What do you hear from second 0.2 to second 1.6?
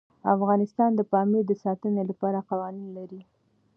افغانستان د پامیر د